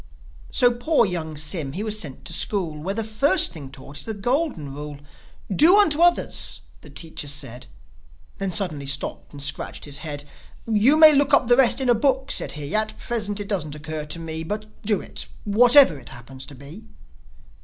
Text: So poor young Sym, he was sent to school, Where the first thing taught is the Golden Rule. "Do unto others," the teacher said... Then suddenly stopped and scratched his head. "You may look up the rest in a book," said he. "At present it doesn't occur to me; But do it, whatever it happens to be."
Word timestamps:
So 0.49 0.71
poor 0.73 1.05
young 1.05 1.37
Sym, 1.37 1.73
he 1.73 1.83
was 1.83 1.99
sent 1.99 2.25
to 2.25 2.33
school, 2.33 2.73
Where 2.81 2.95
the 2.95 3.03
first 3.03 3.51
thing 3.53 3.69
taught 3.69 3.99
is 3.99 4.03
the 4.05 4.15
Golden 4.15 4.73
Rule. 4.73 4.97
"Do 5.55 5.77
unto 5.77 6.01
others," 6.01 6.61
the 6.81 6.89
teacher 6.89 7.27
said... 7.27 7.67
Then 8.39 8.51
suddenly 8.51 8.87
stopped 8.87 9.31
and 9.31 9.43
scratched 9.43 9.85
his 9.85 9.99
head. 9.99 10.23
"You 10.65 10.97
may 10.97 11.13
look 11.13 11.35
up 11.35 11.49
the 11.49 11.55
rest 11.55 11.79
in 11.79 11.87
a 11.87 11.93
book," 11.93 12.31
said 12.31 12.53
he. 12.53 12.73
"At 12.73 12.97
present 12.97 13.39
it 13.39 13.47
doesn't 13.49 13.75
occur 13.75 14.05
to 14.07 14.17
me; 14.17 14.41
But 14.43 14.65
do 14.81 14.99
it, 15.01 15.27
whatever 15.43 15.99
it 15.99 16.09
happens 16.09 16.47
to 16.47 16.55
be." 16.55 16.87